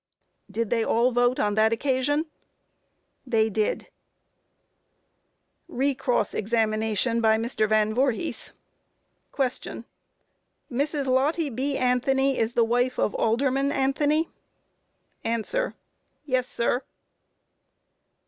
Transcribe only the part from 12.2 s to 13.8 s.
is the wife of Alderman